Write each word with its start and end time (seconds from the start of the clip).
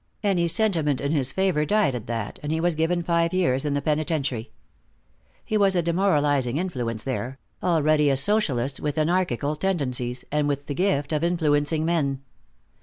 Any 0.23 0.47
sentiment 0.47 0.99
in 0.99 1.11
his 1.11 1.31
favor 1.31 1.63
died 1.63 1.93
at 1.93 2.07
that, 2.07 2.39
and 2.41 2.51
he 2.51 2.59
was 2.59 2.73
given 2.73 3.03
five 3.03 3.35
years 3.35 3.65
in 3.65 3.75
the 3.75 3.83
penitentiary. 3.83 4.49
He 5.45 5.57
was 5.59 5.75
a 5.75 5.83
demoralizing 5.83 6.57
influence 6.57 7.03
there, 7.03 7.37
already 7.61 8.09
a 8.09 8.17
socialist 8.17 8.79
with 8.79 8.97
anarchical 8.97 9.55
tendencies, 9.55 10.25
and 10.31 10.47
with 10.47 10.65
the 10.65 10.73
gift 10.73 11.13
of 11.13 11.23
influencing 11.23 11.85
men. 11.85 12.23